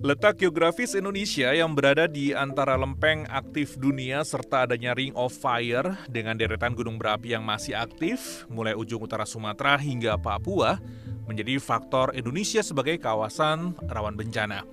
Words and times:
Letak 0.00 0.40
geografis 0.40 0.96
Indonesia 0.96 1.52
yang 1.52 1.76
berada 1.76 2.08
di 2.08 2.32
antara 2.32 2.72
lempeng 2.72 3.28
aktif 3.28 3.76
dunia 3.76 4.24
serta 4.24 4.64
adanya 4.64 4.96
Ring 4.96 5.12
of 5.12 5.28
Fire 5.36 5.92
dengan 6.08 6.40
deretan 6.40 6.72
gunung 6.72 6.96
berapi 6.96 7.36
yang 7.36 7.44
masih 7.44 7.76
aktif, 7.76 8.48
mulai 8.48 8.72
ujung 8.72 9.04
utara 9.04 9.28
Sumatera 9.28 9.76
hingga 9.76 10.16
Papua, 10.16 10.80
menjadi 11.28 11.60
faktor 11.60 12.16
Indonesia 12.16 12.64
sebagai 12.64 12.96
kawasan 12.96 13.76
rawan 13.92 14.16
bencana. 14.16 14.64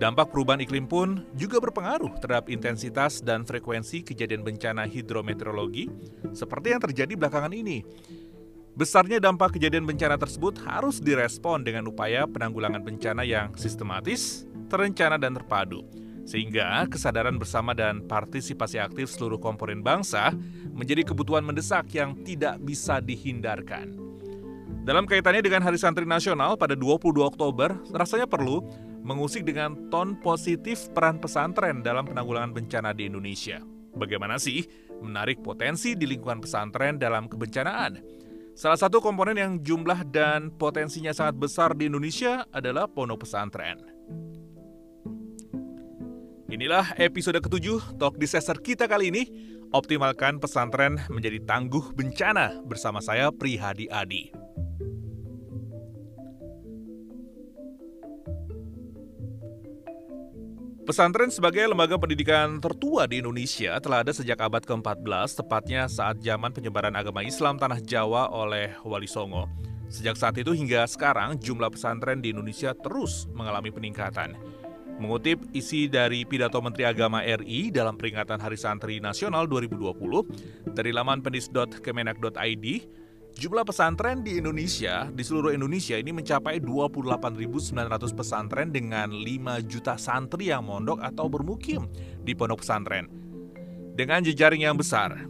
Dampak 0.00 0.32
perubahan 0.32 0.64
iklim 0.64 0.88
pun 0.88 1.28
juga 1.36 1.60
berpengaruh 1.60 2.16
terhadap 2.16 2.48
intensitas 2.48 3.20
dan 3.20 3.44
frekuensi 3.44 4.00
kejadian 4.00 4.40
bencana 4.40 4.88
hidrometeorologi 4.88 5.92
seperti 6.32 6.72
yang 6.72 6.80
terjadi 6.80 7.20
belakangan 7.20 7.52
ini. 7.52 7.84
Besarnya 8.78 9.18
dampak 9.18 9.58
kejadian 9.58 9.82
bencana 9.84 10.14
tersebut 10.14 10.62
harus 10.62 11.02
direspon 11.02 11.66
dengan 11.66 11.90
upaya 11.90 12.24
penanggulangan 12.30 12.80
bencana 12.80 13.26
yang 13.26 13.50
sistematis, 13.58 14.46
terencana 14.70 15.18
dan 15.18 15.34
terpadu. 15.34 15.82
Sehingga 16.22 16.86
kesadaran 16.86 17.34
bersama 17.40 17.74
dan 17.74 18.06
partisipasi 18.06 18.78
aktif 18.78 19.10
seluruh 19.10 19.42
komponen 19.42 19.82
bangsa 19.82 20.30
menjadi 20.70 21.02
kebutuhan 21.02 21.42
mendesak 21.42 21.90
yang 21.90 22.14
tidak 22.22 22.62
bisa 22.62 23.02
dihindarkan. 23.02 23.98
Dalam 24.86 25.04
kaitannya 25.04 25.42
dengan 25.42 25.66
Hari 25.66 25.76
Santri 25.76 26.06
Nasional 26.06 26.54
pada 26.54 26.78
22 26.78 27.20
Oktober, 27.20 27.74
rasanya 27.90 28.30
perlu 28.30 28.64
mengusik 29.02 29.44
dengan 29.44 29.90
ton 29.92 30.16
positif 30.16 30.88
peran 30.94 31.18
pesantren 31.18 31.82
dalam 31.84 32.06
penanggulangan 32.06 32.56
bencana 32.56 32.94
di 32.94 33.10
Indonesia. 33.10 33.60
Bagaimana 33.90 34.38
sih 34.38 34.64
menarik 35.02 35.42
potensi 35.42 35.98
di 35.98 36.06
lingkungan 36.06 36.40
pesantren 36.40 36.96
dalam 36.96 37.26
kebencanaan? 37.26 38.20
Salah 38.60 38.76
satu 38.76 39.00
komponen 39.00 39.40
yang 39.40 39.56
jumlah 39.64 40.04
dan 40.12 40.52
potensinya 40.52 41.16
sangat 41.16 41.32
besar 41.40 41.72
di 41.72 41.88
Indonesia 41.88 42.44
adalah 42.52 42.84
pondok 42.84 43.24
pesantren. 43.24 43.80
Inilah 46.52 46.92
episode 47.00 47.40
ketujuh 47.40 47.96
Talk 47.96 48.20
Disaster 48.20 48.60
kita 48.60 48.84
kali 48.84 49.08
ini. 49.08 49.24
Optimalkan 49.72 50.44
pesantren 50.44 51.00
menjadi 51.08 51.40
tangguh 51.40 51.96
bencana 51.96 52.60
bersama 52.68 53.00
saya 53.00 53.32
Prihadi 53.32 53.88
Adi. 53.88 54.28
Pesantren 60.90 61.30
sebagai 61.30 61.70
lembaga 61.70 61.94
pendidikan 61.94 62.58
tertua 62.58 63.06
di 63.06 63.22
Indonesia 63.22 63.78
telah 63.78 64.02
ada 64.02 64.10
sejak 64.10 64.42
abad 64.42 64.58
ke-14, 64.66 65.38
tepatnya 65.38 65.86
saat 65.86 66.18
zaman 66.18 66.50
penyebaran 66.50 66.90
agama 66.98 67.22
Islam 67.22 67.62
tanah 67.62 67.78
Jawa 67.78 68.26
oleh 68.34 68.74
Wali 68.82 69.06
Songo. 69.06 69.46
Sejak 69.86 70.18
saat 70.18 70.34
itu 70.42 70.50
hingga 70.50 70.82
sekarang, 70.90 71.38
jumlah 71.38 71.70
pesantren 71.70 72.18
di 72.18 72.34
Indonesia 72.34 72.74
terus 72.74 73.30
mengalami 73.30 73.70
peningkatan. 73.70 74.34
Mengutip 74.98 75.38
isi 75.54 75.86
dari 75.86 76.26
pidato 76.26 76.58
Menteri 76.58 76.90
Agama 76.90 77.22
RI 77.22 77.70
dalam 77.70 77.94
peringatan 77.94 78.42
Hari 78.42 78.58
Santri 78.58 78.98
Nasional 78.98 79.46
2020 79.46 80.74
dari 80.74 80.90
laman 80.90 81.22
pendis.kemenak.id, 81.22 82.66
jumlah 83.36 83.62
pesantren 83.66 84.24
di 84.24 84.38
Indonesia, 84.40 85.06
di 85.10 85.22
seluruh 85.22 85.54
Indonesia 85.54 85.94
ini 85.98 86.10
mencapai 86.10 86.58
28.900 86.58 87.74
pesantren 88.14 88.68
dengan 88.74 89.12
5 89.12 89.70
juta 89.70 89.94
santri 90.00 90.50
yang 90.50 90.66
mondok 90.66 90.98
atau 91.02 91.30
bermukim 91.30 91.86
di 92.22 92.32
pondok 92.34 92.64
pesantren. 92.64 93.06
Dengan 93.94 94.24
jejaring 94.24 94.64
yang 94.64 94.78
besar, 94.78 95.28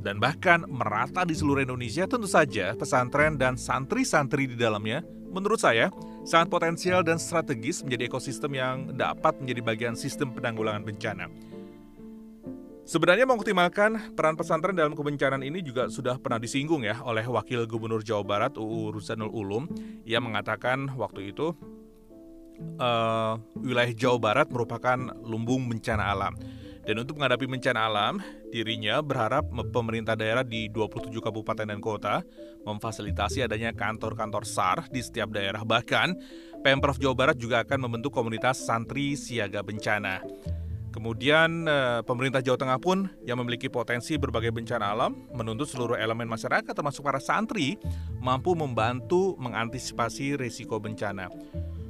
dan 0.00 0.22
bahkan 0.22 0.62
merata 0.70 1.26
di 1.26 1.34
seluruh 1.34 1.60
Indonesia, 1.66 2.06
tentu 2.06 2.30
saja 2.30 2.72
pesantren 2.78 3.34
dan 3.36 3.58
santri-santri 3.58 4.46
di 4.48 4.56
dalamnya 4.56 5.02
menurut 5.28 5.60
saya 5.60 5.92
sangat 6.24 6.48
potensial 6.48 7.04
dan 7.04 7.20
strategis 7.20 7.84
menjadi 7.84 8.08
ekosistem 8.08 8.52
yang 8.56 8.76
dapat 8.96 9.36
menjadi 9.42 9.60
bagian 9.60 9.94
sistem 9.98 10.32
penanggulangan 10.32 10.86
bencana. 10.86 11.28
Sebenarnya 12.88 13.28
mengoptimalkan 13.28 14.16
peran 14.16 14.32
pesantren 14.32 14.72
dalam 14.72 14.96
kebencanaan 14.96 15.44
ini 15.44 15.60
juga 15.60 15.92
sudah 15.92 16.16
pernah 16.16 16.40
disinggung 16.40 16.88
ya 16.88 16.96
oleh 17.04 17.20
Wakil 17.20 17.68
Gubernur 17.68 18.00
Jawa 18.00 18.24
Barat 18.24 18.56
UU 18.56 18.96
Ruzanul 18.96 19.28
Ulum 19.28 19.68
yang 20.08 20.24
mengatakan 20.24 20.88
waktu 20.96 21.36
itu 21.36 21.52
uh, 22.80 23.36
wilayah 23.60 23.92
Jawa 23.92 24.16
Barat 24.16 24.48
merupakan 24.48 24.96
lumbung 25.20 25.68
bencana 25.68 26.16
alam. 26.16 26.32
Dan 26.88 27.04
untuk 27.04 27.20
menghadapi 27.20 27.44
bencana 27.44 27.92
alam, 27.92 28.24
dirinya 28.48 29.04
berharap 29.04 29.44
pemerintah 29.68 30.16
daerah 30.16 30.40
di 30.40 30.72
27 30.72 31.12
kabupaten 31.20 31.68
dan 31.68 31.84
kota 31.84 32.24
memfasilitasi 32.64 33.44
adanya 33.44 33.76
kantor-kantor 33.76 34.48
SAR 34.48 34.88
di 34.88 35.04
setiap 35.04 35.28
daerah. 35.28 35.60
Bahkan, 35.60 36.16
Pemprov 36.64 36.96
Jawa 36.96 37.12
Barat 37.12 37.36
juga 37.36 37.60
akan 37.60 37.84
membentuk 37.84 38.16
komunitas 38.16 38.64
santri 38.64 39.20
siaga 39.20 39.60
bencana. 39.60 40.24
Kemudian 40.88 41.68
eh, 41.68 42.00
pemerintah 42.02 42.40
Jawa 42.40 42.56
Tengah 42.56 42.78
pun 42.80 43.06
yang 43.22 43.38
memiliki 43.38 43.68
potensi 43.68 44.16
berbagai 44.16 44.50
bencana 44.50 44.96
alam 44.96 45.12
menuntut 45.36 45.68
seluruh 45.68 46.00
elemen 46.00 46.26
masyarakat 46.26 46.72
termasuk 46.72 47.04
para 47.04 47.20
santri 47.20 47.76
mampu 48.18 48.56
membantu 48.56 49.36
mengantisipasi 49.36 50.40
risiko 50.40 50.80
bencana. 50.80 51.28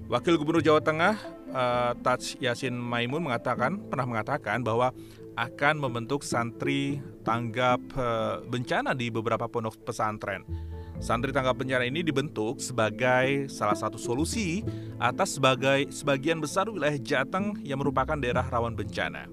Wakil 0.08 0.40
Gubernur 0.40 0.64
Jawa 0.64 0.80
Tengah 0.80 1.14
uh, 1.52 1.92
Taj 2.00 2.40
Yasin 2.40 2.72
Maimun 2.72 3.28
mengatakan 3.28 3.76
pernah 3.92 4.08
mengatakan 4.08 4.64
bahwa 4.64 4.90
akan 5.38 5.78
membentuk 5.78 6.26
santri 6.26 6.98
tanggap 7.22 7.78
uh, 7.94 8.42
bencana 8.48 8.96
di 8.96 9.12
beberapa 9.12 9.46
pondok 9.46 9.78
pesantren. 9.86 10.42
Santri 10.98 11.30
tanggap 11.30 11.54
bencana 11.62 11.86
ini 11.86 12.02
dibentuk 12.02 12.58
sebagai 12.58 13.46
salah 13.46 13.78
satu 13.78 13.94
solusi 13.94 14.66
atas 14.98 15.38
sebagai 15.38 15.86
sebagian 15.94 16.42
besar 16.42 16.66
wilayah 16.66 16.98
Jateng 16.98 17.54
yang 17.62 17.78
merupakan 17.78 18.18
daerah 18.18 18.42
rawan 18.42 18.74
bencana. 18.74 19.30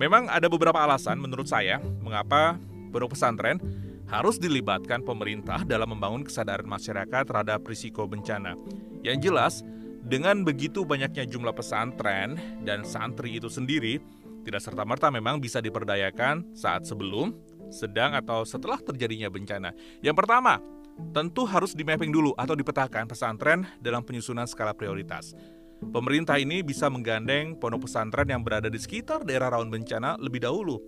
Memang 0.00 0.32
ada 0.32 0.48
beberapa 0.48 0.80
alasan 0.80 1.20
menurut 1.20 1.44
saya 1.44 1.76
mengapa 2.00 2.56
pondok 2.88 3.12
pesantren 3.12 3.60
harus 4.08 4.40
dilibatkan 4.40 5.04
pemerintah 5.04 5.60
dalam 5.64 5.92
membangun 5.92 6.24
kesadaran 6.24 6.68
masyarakat 6.68 7.22
terhadap 7.28 7.60
risiko 7.68 8.08
bencana. 8.08 8.56
Yang 9.04 9.18
jelas, 9.28 9.54
dengan 10.02 10.40
begitu 10.42 10.88
banyaknya 10.88 11.28
jumlah 11.28 11.52
pesantren 11.52 12.40
dan 12.64 12.84
santri 12.84 13.36
itu 13.36 13.52
sendiri, 13.52 14.00
tidak 14.42 14.60
serta-merta 14.64 15.08
memang 15.08 15.38
bisa 15.38 15.62
diperdayakan 15.62 16.56
saat 16.56 16.82
sebelum, 16.82 17.36
sedang, 17.72 18.14
atau 18.14 18.44
setelah 18.46 18.78
terjadinya 18.78 19.32
bencana. 19.32 19.72
Yang 20.04 20.16
pertama, 20.22 20.60
tentu 21.10 21.48
harus 21.48 21.72
di-mapping 21.72 22.12
dulu 22.12 22.36
atau 22.36 22.52
dipetakan 22.52 23.08
pesantren 23.08 23.64
dalam 23.80 24.04
penyusunan 24.04 24.46
skala 24.46 24.76
prioritas. 24.76 25.32
Pemerintah 25.82 26.38
ini 26.38 26.62
bisa 26.62 26.86
menggandeng 26.86 27.58
pondok 27.58 27.90
pesantren 27.90 28.30
yang 28.30 28.46
berada 28.46 28.70
di 28.70 28.78
sekitar 28.78 29.26
daerah 29.26 29.50
rawan 29.50 29.66
bencana 29.66 30.14
lebih 30.22 30.46
dahulu 30.46 30.78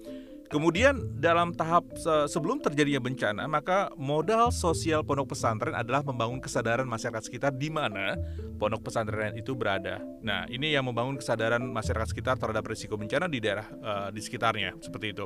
Kemudian 0.53 1.19
dalam 1.19 1.51
tahap 1.57 1.89
sebelum 2.29 2.61
terjadinya 2.63 3.03
bencana, 3.03 3.43
maka 3.49 3.91
modal 3.99 4.55
sosial 4.55 5.03
pondok 5.03 5.35
pesantren 5.35 5.75
adalah 5.75 6.05
membangun 6.05 6.39
kesadaran 6.39 6.87
masyarakat 6.87 7.27
sekitar 7.27 7.51
di 7.57 7.73
mana 7.73 8.15
pondok 8.61 8.87
pesantren 8.87 9.35
itu 9.35 9.57
berada. 9.57 9.99
Nah, 10.23 10.47
ini 10.47 10.71
yang 10.71 10.87
membangun 10.87 11.19
kesadaran 11.19 11.65
masyarakat 11.65 12.13
sekitar 12.13 12.37
terhadap 12.39 12.63
risiko 12.71 12.95
bencana 12.95 13.27
di 13.27 13.43
daerah 13.43 13.67
uh, 13.67 14.09
di 14.15 14.21
sekitarnya, 14.23 14.79
seperti 14.79 15.17
itu. 15.17 15.25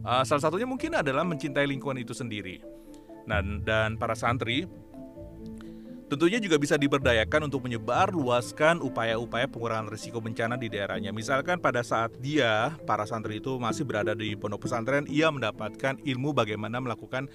Uh, 0.00 0.24
salah 0.24 0.42
satunya 0.48 0.64
mungkin 0.64 0.96
adalah 0.96 1.26
mencintai 1.26 1.66
lingkungan 1.68 2.00
itu 2.00 2.16
sendiri. 2.16 2.62
Nah, 3.28 3.44
dan 3.64 4.00
para 4.00 4.16
santri 4.16 4.64
Tentunya 6.04 6.36
juga 6.36 6.60
bisa 6.60 6.76
diberdayakan 6.76 7.48
untuk 7.48 7.64
menyebar 7.64 8.12
luaskan 8.12 8.84
upaya-upaya 8.84 9.48
pengurangan 9.48 9.88
risiko 9.88 10.20
bencana 10.20 10.60
di 10.60 10.68
daerahnya. 10.68 11.16
Misalkan 11.16 11.56
pada 11.64 11.80
saat 11.80 12.12
dia, 12.20 12.76
para 12.84 13.08
santri 13.08 13.40
itu 13.40 13.56
masih 13.56 13.88
berada 13.88 14.12
di 14.12 14.36
pondok 14.36 14.68
pesantren, 14.68 15.08
ia 15.08 15.32
mendapatkan 15.32 15.96
ilmu 16.04 16.36
bagaimana 16.36 16.76
melakukan 16.76 17.32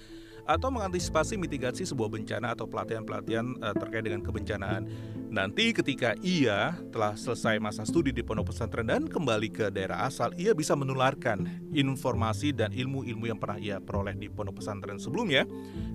atau 0.48 0.68
mengantisipasi 0.72 1.36
mitigasi 1.40 1.84
sebuah 1.88 2.12
bencana 2.12 2.52
atau 2.54 2.68
pelatihan-pelatihan 2.68 3.46
uh, 3.60 3.74
terkait 3.76 4.04
dengan 4.06 4.20
kebencanaan. 4.24 4.88
Nanti 5.30 5.70
ketika 5.70 6.18
ia 6.26 6.74
telah 6.90 7.14
selesai 7.14 7.62
masa 7.62 7.86
studi 7.86 8.10
di 8.10 8.18
pondok 8.20 8.50
pesantren 8.50 8.90
dan 8.90 9.06
kembali 9.06 9.48
ke 9.54 9.70
daerah 9.70 10.10
asal, 10.10 10.34
ia 10.34 10.50
bisa 10.56 10.74
menularkan 10.74 11.46
informasi 11.70 12.50
dan 12.50 12.74
ilmu-ilmu 12.74 13.30
yang 13.30 13.38
pernah 13.38 13.58
ia 13.62 13.76
peroleh 13.78 14.18
di 14.18 14.26
pondok 14.26 14.58
pesantren 14.58 14.98
sebelumnya 14.98 15.46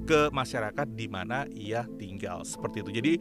ke 0.08 0.32
masyarakat 0.32 0.88
di 0.96 1.08
mana 1.12 1.44
ia 1.52 1.84
tinggal. 2.00 2.48
Seperti 2.48 2.80
itu. 2.80 2.92
Jadi 2.96 3.14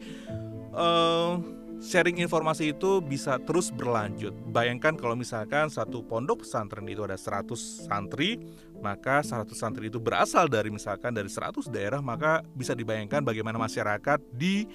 uh, 0.71 1.64
sharing 1.81 2.21
informasi 2.21 2.75
itu 2.75 3.03
bisa 3.03 3.39
terus 3.43 3.71
berlanjut. 3.71 4.31
Bayangkan 4.51 4.95
kalau 4.95 5.15
misalkan 5.17 5.67
satu 5.67 6.03
pondok 6.05 6.43
pesantren 6.43 6.87
itu 6.87 7.03
ada 7.03 7.19
100 7.19 7.55
santri, 7.87 8.39
maka 8.79 9.23
100 9.23 9.49
santri 9.55 9.87
itu 9.91 9.99
berasal 9.99 10.47
dari 10.47 10.71
misalkan 10.71 11.11
dari 11.11 11.27
100 11.27 11.67
daerah, 11.71 11.99
maka 11.99 12.43
bisa 12.55 12.75
dibayangkan 12.75 13.23
bagaimana 13.23 13.59
masyarakat 13.59 14.19
di 14.31 14.67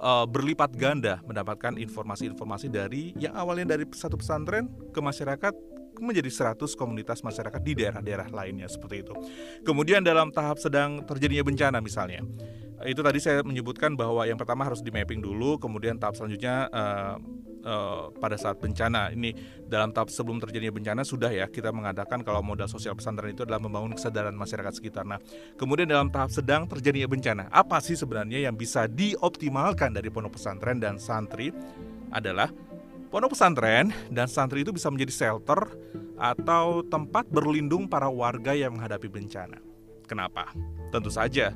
uh, 0.00 0.26
berlipat 0.26 0.74
ganda 0.74 1.18
mendapatkan 1.26 1.76
informasi-informasi 1.76 2.66
dari 2.70 3.12
yang 3.18 3.34
awalnya 3.36 3.76
dari 3.76 3.86
satu 3.90 4.16
pesantren 4.18 4.70
ke 4.90 5.00
masyarakat 5.02 5.54
menjadi 6.00 6.54
100 6.56 6.80
komunitas 6.80 7.20
masyarakat 7.20 7.60
di 7.60 7.72
daerah-daerah 7.76 8.32
lainnya 8.32 8.70
seperti 8.70 9.04
itu. 9.04 9.14
Kemudian 9.66 10.00
dalam 10.00 10.32
tahap 10.32 10.56
sedang 10.56 11.04
terjadinya 11.04 11.44
bencana 11.44 11.78
misalnya 11.84 12.24
itu 12.88 13.04
tadi 13.04 13.20
saya 13.20 13.44
menyebutkan 13.44 13.92
bahwa 13.92 14.24
yang 14.24 14.40
pertama 14.40 14.64
harus 14.64 14.80
di 14.80 14.88
mapping 14.88 15.20
dulu, 15.20 15.60
kemudian 15.60 16.00
tahap 16.00 16.16
selanjutnya 16.16 16.64
uh, 16.72 17.16
uh, 17.64 18.08
pada 18.16 18.40
saat 18.40 18.56
bencana. 18.56 19.12
Ini 19.12 19.36
dalam 19.68 19.92
tahap 19.92 20.08
sebelum 20.08 20.40
terjadinya 20.40 20.72
bencana 20.72 21.04
sudah 21.04 21.28
ya 21.28 21.44
kita 21.48 21.74
mengadakan 21.76 22.24
kalau 22.24 22.40
modal 22.40 22.72
sosial 22.72 22.96
pesantren 22.96 23.36
itu 23.36 23.44
adalah 23.44 23.60
membangun 23.60 23.92
kesadaran 23.92 24.32
masyarakat 24.32 24.72
sekitar. 24.72 25.04
Nah, 25.04 25.20
kemudian 25.60 25.88
dalam 25.88 26.08
tahap 26.08 26.32
sedang 26.32 26.64
terjadinya 26.64 27.08
bencana, 27.10 27.44
apa 27.52 27.84
sih 27.84 28.00
sebenarnya 28.00 28.48
yang 28.48 28.56
bisa 28.56 28.88
dioptimalkan 28.88 29.92
dari 29.92 30.08
pondok 30.08 30.40
pesantren 30.40 30.80
dan 30.80 30.96
santri 30.96 31.52
adalah 32.08 32.48
pondok 33.12 33.36
pesantren 33.36 33.92
dan 34.08 34.24
santri 34.24 34.64
itu 34.64 34.72
bisa 34.72 34.88
menjadi 34.88 35.12
shelter 35.12 35.68
atau 36.16 36.84
tempat 36.84 37.28
berlindung 37.28 37.88
para 37.88 38.08
warga 38.08 38.56
yang 38.56 38.76
menghadapi 38.76 39.08
bencana. 39.08 39.60
Kenapa? 40.08 40.52
Tentu 40.90 41.12
saja 41.12 41.54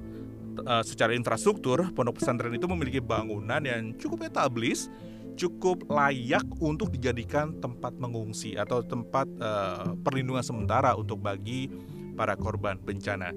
uh, 0.62 0.82
secara 0.86 1.12
infrastruktur, 1.16 1.90
pondok 1.92 2.22
pesantren 2.22 2.54
itu 2.54 2.68
memiliki 2.70 3.00
bangunan 3.02 3.60
yang 3.62 3.94
cukup 3.98 4.30
etablis, 4.30 4.86
cukup 5.34 5.86
layak 5.90 6.46
untuk 6.62 6.94
dijadikan 6.94 7.58
tempat 7.58 7.94
mengungsi 7.98 8.54
atau 8.54 8.82
tempat 8.86 9.26
uh, 9.42 9.98
perlindungan 10.02 10.46
sementara 10.46 10.94
untuk 10.94 11.18
bagi 11.18 11.66
para 12.14 12.38
korban 12.38 12.78
bencana. 12.78 13.34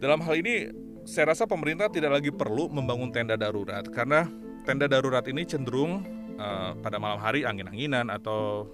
Dalam 0.00 0.20
hal 0.24 0.34
ini, 0.40 0.68
saya 1.04 1.36
rasa 1.36 1.44
pemerintah 1.44 1.92
tidak 1.92 2.20
lagi 2.20 2.32
perlu 2.32 2.72
membangun 2.72 3.12
tenda 3.12 3.36
darurat 3.36 3.84
karena 3.92 4.24
tenda 4.64 4.88
darurat 4.88 5.24
ini 5.28 5.44
cenderung 5.44 6.04
uh, 6.40 6.72
pada 6.80 6.96
malam 6.96 7.20
hari 7.20 7.44
angin-anginan 7.44 8.08
atau 8.08 8.68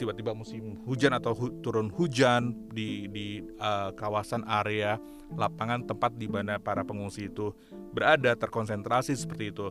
tiba-tiba 0.00 0.32
musim 0.32 0.80
hujan 0.88 1.12
atau 1.12 1.36
hu 1.36 1.52
turun 1.60 1.92
hujan 1.92 2.56
di 2.72 3.04
di 3.12 3.44
uh, 3.60 3.92
kawasan 3.92 4.40
area 4.48 4.96
lapangan 5.36 5.84
tempat 5.84 6.16
di 6.16 6.24
mana 6.24 6.56
para 6.56 6.80
pengungsi 6.80 7.28
itu 7.28 7.52
berada 7.92 8.32
terkonsentrasi 8.32 9.12
seperti 9.12 9.52
itu 9.52 9.68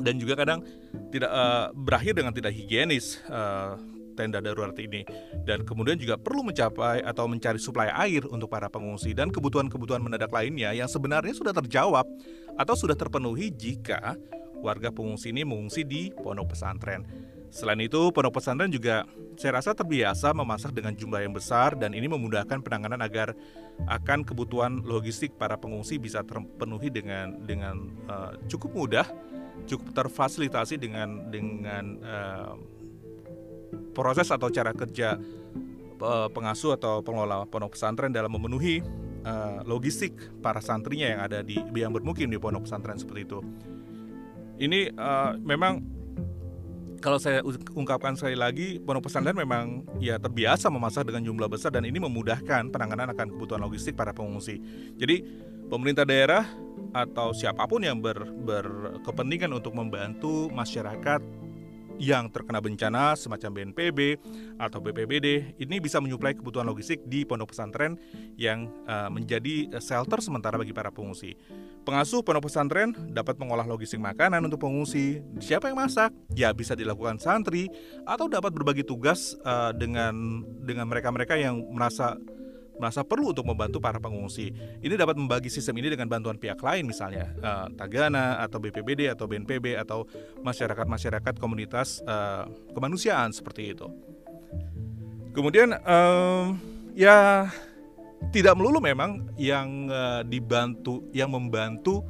dan 0.00 0.16
juga 0.16 0.40
kadang 0.40 0.64
tidak 1.12 1.28
uh, 1.28 1.68
berakhir 1.76 2.16
dengan 2.16 2.32
tidak 2.32 2.56
higienis 2.56 3.20
uh, 3.28 3.76
tenda 4.16 4.40
darurat 4.40 4.72
ini 4.80 5.04
dan 5.44 5.68
kemudian 5.68 6.00
juga 6.00 6.16
perlu 6.16 6.40
mencapai 6.40 7.04
atau 7.04 7.28
mencari 7.28 7.60
suplai 7.60 7.92
air 7.92 8.24
untuk 8.24 8.48
para 8.48 8.72
pengungsi 8.72 9.12
dan 9.12 9.28
kebutuhan-kebutuhan 9.28 10.00
mendadak 10.00 10.32
lainnya 10.32 10.72
yang 10.72 10.88
sebenarnya 10.88 11.36
sudah 11.36 11.52
terjawab 11.52 12.08
atau 12.56 12.72
sudah 12.72 12.96
terpenuhi 12.96 13.52
jika 13.52 14.16
warga 14.64 14.88
pengungsi 14.88 15.36
ini 15.36 15.44
mengungsi 15.44 15.84
di 15.84 16.08
pondok 16.16 16.56
pesantren. 16.56 17.04
Selain 17.50 17.78
itu, 17.78 18.10
pondok 18.10 18.40
pesantren 18.40 18.68
juga 18.68 19.06
saya 19.36 19.60
rasa 19.60 19.76
terbiasa 19.76 20.32
memasak 20.32 20.72
dengan 20.72 20.96
jumlah 20.96 21.20
yang 21.22 21.32
besar 21.36 21.76
dan 21.76 21.92
ini 21.92 22.08
memudahkan 22.08 22.60
penanganan 22.64 23.00
agar 23.04 23.36
akan 23.84 24.24
kebutuhan 24.24 24.80
logistik 24.82 25.36
para 25.36 25.60
pengungsi 25.60 26.00
bisa 26.00 26.24
terpenuhi 26.24 26.88
dengan 26.88 27.36
dengan 27.44 27.92
uh, 28.08 28.32
cukup 28.48 28.70
mudah, 28.72 29.06
cukup 29.68 29.92
terfasilitasi 29.92 30.80
dengan 30.80 31.28
dengan 31.28 31.84
uh, 32.00 32.54
proses 33.92 34.28
atau 34.32 34.48
cara 34.48 34.72
kerja 34.72 35.20
uh, 36.00 36.28
pengasuh 36.32 36.76
atau 36.76 37.00
pengelola 37.04 37.44
pondok 37.48 37.76
pesantren 37.76 38.12
dalam 38.12 38.32
memenuhi 38.32 38.80
uh, 39.24 39.60
logistik 39.64 40.16
para 40.40 40.60
santrinya 40.60 41.08
yang 41.12 41.20
ada 41.24 41.38
di 41.44 41.60
yang 41.76 41.92
bermukim 41.92 42.28
di 42.28 42.40
pondok 42.40 42.64
pesantren 42.68 42.96
seperti 42.96 43.28
itu. 43.28 43.40
Ini 44.56 44.96
uh, 44.96 45.36
memang 45.36 45.95
kalau 47.00 47.18
saya 47.20 47.44
ungkapkan 47.74 48.16
sekali 48.16 48.36
lagi, 48.36 48.66
pondok 48.80 49.08
pesantren 49.08 49.36
memang 49.36 49.84
ya 50.00 50.16
terbiasa 50.16 50.72
memasak 50.72 51.08
dengan 51.08 51.22
jumlah 51.24 51.48
besar 51.50 51.72
dan 51.72 51.84
ini 51.84 52.00
memudahkan 52.00 52.72
penanganan 52.72 53.12
akan 53.12 53.36
kebutuhan 53.36 53.62
logistik 53.62 53.94
para 53.94 54.10
pengungsi. 54.16 54.58
Jadi 54.96 55.22
pemerintah 55.68 56.06
daerah 56.06 56.46
atau 56.96 57.36
siapa 57.36 57.68
pun 57.68 57.84
yang 57.84 58.00
ber, 58.00 58.16
berkepentingan 58.24 59.52
untuk 59.52 59.76
membantu 59.76 60.48
masyarakat 60.52 61.20
yang 61.96 62.28
terkena 62.28 62.60
bencana 62.60 63.16
semacam 63.16 63.50
BNPB 63.52 64.20
atau 64.60 64.78
BPBD 64.80 65.56
ini 65.60 65.76
bisa 65.80 66.00
menyuplai 66.00 66.36
kebutuhan 66.36 66.68
logistik 66.68 67.04
di 67.08 67.24
pondok 67.24 67.52
pesantren 67.52 67.96
yang 68.36 68.68
uh, 68.84 69.08
menjadi 69.08 69.80
shelter 69.80 70.20
sementara 70.20 70.60
bagi 70.60 70.76
para 70.76 70.92
pengungsi. 70.92 71.36
Pengasuh 71.86 72.20
pondok 72.20 72.50
pesantren 72.50 72.92
dapat 73.14 73.38
mengolah 73.38 73.64
logistik 73.64 74.02
makanan 74.02 74.42
untuk 74.44 74.66
pengungsi. 74.66 75.22
Siapa 75.38 75.70
yang 75.70 75.78
masak? 75.78 76.10
Ya 76.34 76.50
bisa 76.50 76.74
dilakukan 76.74 77.22
santri 77.22 77.70
atau 78.02 78.26
dapat 78.26 78.50
berbagi 78.50 78.82
tugas 78.82 79.38
uh, 79.46 79.70
dengan 79.70 80.42
dengan 80.66 80.90
mereka-mereka 80.90 81.38
yang 81.38 81.62
merasa 81.70 82.18
merasa 82.76 83.02
perlu 83.02 83.32
untuk 83.32 83.48
membantu 83.48 83.80
para 83.80 83.96
pengungsi. 83.96 84.52
Ini 84.80 84.94
dapat 84.96 85.16
membagi 85.16 85.48
sistem 85.48 85.80
ini 85.80 85.92
dengan 85.92 86.08
bantuan 86.08 86.36
pihak 86.36 86.60
lain 86.60 86.84
misalnya 86.88 87.32
uh, 87.40 87.66
Tagana 87.72 88.40
atau 88.44 88.60
BPBD 88.60 89.08
atau 89.12 89.24
BNPB 89.28 89.76
atau 89.80 90.04
masyarakat-masyarakat 90.44 91.34
komunitas 91.40 92.04
uh, 92.04 92.48
kemanusiaan 92.76 93.32
seperti 93.32 93.76
itu. 93.76 93.88
Kemudian 95.36 95.76
uh, 95.76 96.56
ya 96.96 97.48
tidak 98.32 98.56
melulu 98.56 98.80
memang 98.80 99.28
yang 99.36 99.88
uh, 99.92 100.24
dibantu 100.24 101.04
yang 101.12 101.28
membantu 101.28 102.00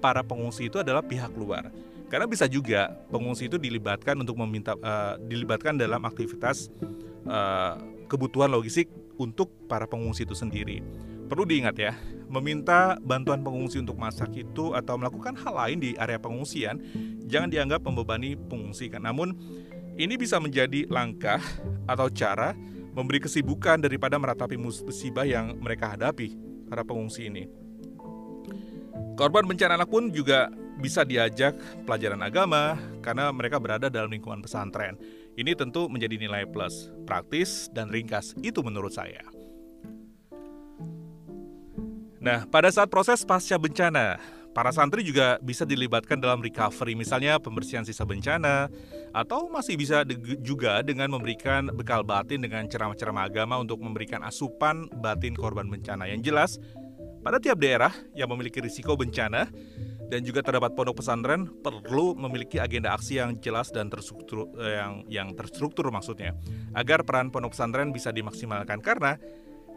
para 0.00 0.24
pengungsi 0.24 0.68
itu 0.68 0.80
adalah 0.80 1.04
pihak 1.04 1.32
luar. 1.36 1.68
Karena 2.08 2.28
bisa 2.28 2.44
juga 2.44 2.92
pengungsi 3.08 3.48
itu 3.48 3.56
dilibatkan 3.56 4.14
untuk 4.20 4.36
meminta 4.38 4.76
uh, 4.80 5.16
dilibatkan 5.18 5.80
dalam 5.80 6.04
aktivitas 6.04 6.68
uh, 7.26 7.80
kebutuhan 8.14 8.54
logistik 8.54 8.86
untuk 9.18 9.50
para 9.66 9.90
pengungsi 9.90 10.22
itu 10.22 10.38
sendiri. 10.38 10.78
Perlu 11.26 11.42
diingat 11.42 11.74
ya, 11.74 11.98
meminta 12.30 12.94
bantuan 13.02 13.42
pengungsi 13.42 13.82
untuk 13.82 13.98
masak 13.98 14.30
itu 14.38 14.70
atau 14.70 14.94
melakukan 14.94 15.34
hal 15.34 15.54
lain 15.58 15.78
di 15.82 15.90
area 15.98 16.22
pengungsian 16.22 16.78
jangan 17.26 17.50
dianggap 17.50 17.82
membebani 17.82 18.38
pengungsi 18.38 18.86
kan. 18.86 19.02
Namun 19.02 19.34
ini 19.98 20.14
bisa 20.14 20.38
menjadi 20.38 20.86
langkah 20.86 21.42
atau 21.90 22.06
cara 22.06 22.54
memberi 22.94 23.18
kesibukan 23.18 23.82
daripada 23.82 24.14
meratapi 24.14 24.54
musibah 24.54 25.26
yang 25.26 25.58
mereka 25.58 25.98
hadapi 25.98 26.38
para 26.70 26.86
pengungsi 26.86 27.26
ini. 27.26 27.50
Korban 29.18 29.46
bencana 29.46 29.78
anak 29.78 29.90
pun 29.90 30.10
juga 30.10 30.50
bisa 30.78 31.06
diajak 31.06 31.54
pelajaran 31.86 32.18
agama 32.22 32.74
karena 32.98 33.30
mereka 33.30 33.62
berada 33.62 33.86
dalam 33.86 34.10
lingkungan 34.10 34.42
pesantren. 34.42 34.98
Ini 35.34 35.58
tentu 35.58 35.90
menjadi 35.90 36.14
nilai 36.14 36.46
plus, 36.46 36.94
praktis 37.02 37.66
dan 37.74 37.90
ringkas, 37.90 38.38
itu 38.38 38.62
menurut 38.62 38.94
saya. 38.94 39.22
Nah, 42.22 42.46
pada 42.46 42.70
saat 42.70 42.86
proses 42.88 43.26
pasca 43.26 43.58
bencana, 43.58 44.16
para 44.54 44.70
santri 44.70 45.02
juga 45.02 45.36
bisa 45.42 45.66
dilibatkan 45.66 46.22
dalam 46.22 46.38
recovery, 46.38 46.94
misalnya 46.94 47.42
pembersihan 47.42 47.82
sisa 47.82 48.06
bencana, 48.06 48.70
atau 49.10 49.50
masih 49.50 49.74
bisa 49.74 50.06
juga 50.40 50.80
dengan 50.86 51.10
memberikan 51.10 51.68
bekal 51.74 52.06
batin 52.06 52.38
dengan 52.40 52.64
ceramah-ceramah 52.70 53.26
agama 53.26 53.58
untuk 53.58 53.82
memberikan 53.82 54.22
asupan 54.22 54.86
batin 55.02 55.34
korban 55.34 55.66
bencana. 55.66 56.06
Yang 56.06 56.20
jelas, 56.30 56.50
pada 57.26 57.42
tiap 57.42 57.58
daerah 57.58 57.90
yang 58.14 58.30
memiliki 58.30 58.62
risiko 58.62 58.94
bencana, 58.94 59.50
dan 60.14 60.22
juga 60.22 60.46
terdapat 60.46 60.78
pondok 60.78 61.02
pesantren 61.02 61.50
perlu 61.58 62.14
memiliki 62.14 62.62
agenda 62.62 62.94
aksi 62.94 63.18
yang 63.18 63.34
jelas 63.42 63.74
dan 63.74 63.90
terstruktur 63.90 64.46
eh, 64.62 64.78
yang 64.78 64.92
yang 65.10 65.28
terstruktur 65.34 65.90
maksudnya 65.90 66.38
agar 66.70 67.02
peran 67.02 67.34
pondok 67.34 67.50
pesantren 67.50 67.90
bisa 67.90 68.14
dimaksimalkan 68.14 68.78
karena 68.78 69.18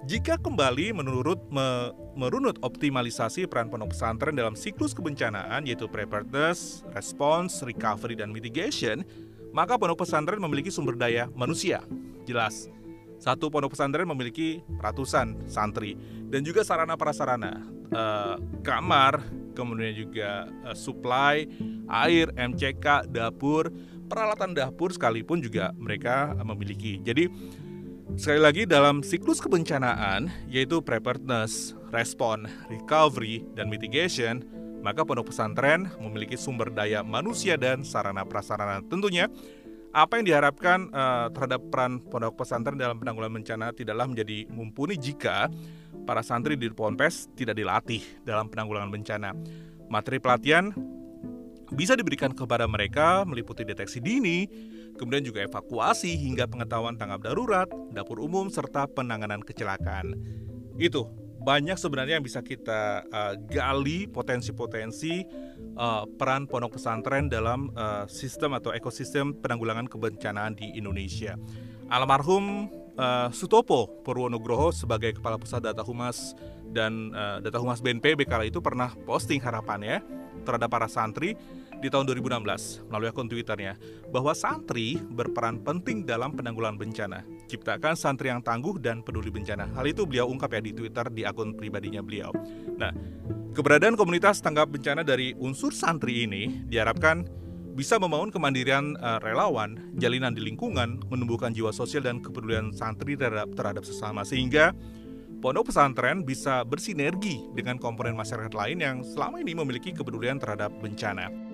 jika 0.06 0.38
kembali 0.38 0.94
menurut 0.94 1.42
me, 1.50 1.90
merunut 2.14 2.62
optimalisasi 2.62 3.50
peran 3.50 3.74
pondok 3.74 3.98
pesantren 3.98 4.38
dalam 4.38 4.54
siklus 4.54 4.94
kebencanaan 4.94 5.66
yaitu 5.66 5.90
preparedness, 5.90 6.86
response, 6.94 7.66
recovery 7.66 8.14
dan 8.14 8.30
mitigation, 8.30 9.02
maka 9.58 9.74
pondok 9.74 10.06
pesantren 10.06 10.38
memiliki 10.38 10.70
sumber 10.70 10.94
daya 10.94 11.26
manusia. 11.34 11.82
Jelas. 12.30 12.70
Satu 13.18 13.50
pondok 13.50 13.74
pesantren 13.74 14.06
memiliki 14.06 14.62
ratusan 14.78 15.50
santri 15.50 15.98
dan 16.30 16.46
juga 16.46 16.62
sarana 16.62 16.94
prasarana, 16.94 17.66
uh, 17.90 18.38
kamar, 18.62 19.26
kemudian 19.58 19.98
juga 19.98 20.46
uh, 20.62 20.78
supply 20.78 21.50
air, 21.90 22.30
MCK, 22.38 23.10
dapur, 23.10 23.74
peralatan 24.06 24.54
dapur 24.54 24.94
sekalipun 24.94 25.42
juga 25.42 25.74
mereka 25.74 26.38
memiliki. 26.46 27.02
Jadi 27.02 27.26
sekali 28.14 28.38
lagi 28.38 28.64
dalam 28.70 29.02
siklus 29.02 29.42
kebencanaan 29.42 30.30
yaitu 30.46 30.78
preparedness, 30.86 31.74
respon, 31.90 32.46
recovery, 32.70 33.42
dan 33.58 33.66
mitigation, 33.68 34.46
maka 34.86 35.02
pondok 35.02 35.34
pesantren 35.34 35.90
memiliki 35.98 36.38
sumber 36.38 36.70
daya 36.70 37.02
manusia 37.02 37.58
dan 37.58 37.82
sarana 37.82 38.24
prasarana 38.24 38.86
tentunya 38.86 39.26
apa 39.98 40.22
yang 40.22 40.30
diharapkan 40.30 40.94
uh, 40.94 41.34
terhadap 41.34 41.74
peran 41.74 41.98
pondok 42.06 42.38
pesantren 42.38 42.78
dalam 42.78 43.02
penanggulangan 43.02 43.42
bencana 43.42 43.74
tidaklah 43.74 44.06
menjadi 44.06 44.46
mumpuni 44.54 44.94
jika 44.94 45.50
para 46.06 46.22
santri 46.22 46.54
di 46.54 46.70
Ponpes 46.70 47.26
tidak 47.34 47.58
dilatih 47.58 48.06
dalam 48.22 48.46
penanggulangan 48.46 48.94
bencana. 48.94 49.34
Materi 49.90 50.22
pelatihan 50.22 50.70
bisa 51.74 51.98
diberikan 51.98 52.30
kepada 52.30 52.70
mereka 52.70 53.26
meliputi 53.26 53.66
deteksi 53.66 53.98
dini, 53.98 54.46
kemudian 55.02 55.26
juga 55.26 55.42
evakuasi 55.50 56.14
hingga 56.14 56.46
pengetahuan 56.46 56.94
tanggap 56.94 57.26
darurat, 57.26 57.68
dapur 57.90 58.22
umum, 58.22 58.54
serta 58.54 58.86
penanganan 58.86 59.42
kecelakaan. 59.42 60.14
Itu 60.78 61.10
banyak 61.48 61.80
sebenarnya 61.80 62.20
yang 62.20 62.28
bisa 62.28 62.44
kita 62.44 63.08
uh, 63.08 63.40
gali 63.48 64.04
potensi-potensi 64.12 65.24
uh, 65.80 66.04
peran 66.20 66.44
pondok 66.44 66.76
pesantren 66.76 67.32
dalam 67.32 67.72
uh, 67.72 68.04
sistem 68.12 68.60
atau 68.60 68.76
ekosistem 68.76 69.32
penanggulangan 69.40 69.88
kebencanaan 69.88 70.60
di 70.60 70.76
Indonesia. 70.76 71.40
Almarhum 71.88 72.68
uh, 73.00 73.32
Sutopo 73.32 74.04
Purwonugroho 74.04 74.76
sebagai 74.76 75.16
kepala 75.16 75.40
pusat 75.40 75.64
data 75.64 75.88
humas 75.88 76.36
dan 76.76 77.16
uh, 77.16 77.40
data 77.40 77.64
humas 77.64 77.80
BNPB 77.80 78.28
kala 78.28 78.52
itu 78.52 78.60
pernah 78.60 78.92
posting 79.08 79.40
harapannya 79.40 80.04
terhadap 80.44 80.68
para 80.68 80.92
santri 80.92 81.40
di 81.80 81.88
tahun 81.88 82.12
2016 82.12 82.92
melalui 82.92 83.08
akun 83.08 83.32
Twitternya 83.32 83.80
bahwa 84.12 84.36
santri 84.36 85.00
berperan 85.00 85.64
penting 85.64 86.04
dalam 86.04 86.36
penanggulangan 86.36 86.76
bencana. 86.76 87.24
Ciptakan 87.48 87.96
santri 87.96 88.28
yang 88.28 88.44
tangguh 88.44 88.76
dan 88.78 89.00
peduli 89.00 89.32
bencana. 89.32 89.72
Hal 89.72 89.88
itu 89.88 90.04
beliau 90.04 90.28
ungkap 90.28 90.52
ya 90.52 90.62
di 90.62 90.76
Twitter 90.76 91.08
di 91.08 91.24
akun 91.24 91.56
pribadinya 91.56 92.04
beliau. 92.04 92.36
Nah, 92.76 92.92
keberadaan 93.56 93.96
komunitas 93.96 94.44
tanggap 94.44 94.68
bencana 94.68 95.02
dari 95.08 95.32
unsur 95.40 95.72
santri 95.72 96.28
ini 96.28 96.68
diharapkan 96.68 97.24
bisa 97.78 98.02
membangun 98.02 98.34
kemandirian 98.34 98.98
uh, 99.00 99.22
relawan, 99.22 99.78
jalinan 100.02 100.34
di 100.34 100.42
lingkungan, 100.42 101.00
menumbuhkan 101.14 101.54
jiwa 101.54 101.70
sosial 101.70 102.04
dan 102.04 102.20
kepedulian 102.20 102.74
santri 102.74 103.14
terhadap 103.14 103.54
terhadap 103.54 103.86
sesama 103.86 104.26
sehingga 104.26 104.74
pondok 105.40 105.70
pesantren 105.70 106.26
bisa 106.26 106.66
bersinergi 106.66 107.46
dengan 107.54 107.78
komponen 107.78 108.18
masyarakat 108.18 108.52
lain 108.52 108.78
yang 108.82 108.98
selama 109.06 109.38
ini 109.40 109.54
memiliki 109.54 109.94
kepedulian 109.94 110.42
terhadap 110.42 110.74
bencana. 110.82 111.47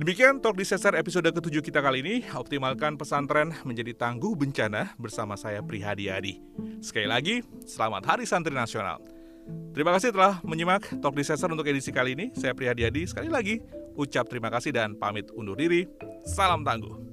Demikian 0.00 0.40
Talk 0.40 0.56
di 0.56 0.64
Sesar 0.64 0.96
episode 0.96 1.28
ketujuh 1.28 1.60
kita 1.60 1.84
kali 1.84 2.00
ini. 2.00 2.24
Optimalkan 2.32 2.96
pesantren 2.96 3.52
menjadi 3.68 3.92
tangguh 3.92 4.32
bencana 4.32 4.96
bersama 4.96 5.36
saya 5.36 5.60
Prihadi 5.60 6.08
Adi. 6.08 6.40
Sekali 6.80 7.04
lagi, 7.04 7.44
selamat 7.68 8.08
Hari 8.08 8.24
Santri 8.24 8.56
Nasional. 8.56 9.04
Terima 9.76 9.92
kasih 9.92 10.16
telah 10.16 10.40
menyimak 10.40 10.88
Talk 11.04 11.12
di 11.12 11.20
Sesar 11.20 11.52
untuk 11.52 11.68
edisi 11.68 11.92
kali 11.92 12.16
ini. 12.16 12.32
Saya 12.32 12.56
Prihadi 12.56 12.88
Adi. 12.88 13.04
Sekali 13.04 13.28
lagi, 13.28 13.60
ucap 13.92 14.24
terima 14.32 14.48
kasih 14.48 14.72
dan 14.72 14.96
pamit 14.96 15.28
undur 15.36 15.60
diri. 15.60 15.84
Salam 16.24 16.64
tangguh. 16.64 17.09